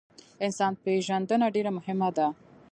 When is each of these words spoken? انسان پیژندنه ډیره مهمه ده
انسان 0.45 0.71
پیژندنه 0.83 1.47
ډیره 1.55 1.71
مهمه 1.77 2.09
ده 2.17 2.27